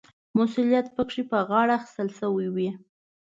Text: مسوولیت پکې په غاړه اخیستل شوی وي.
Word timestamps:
مسوولیت 0.37 0.87
پکې 0.95 1.21
په 1.31 1.37
غاړه 1.49 1.73
اخیستل 1.77 2.09
شوی 2.19 2.47
وي. 2.55 2.69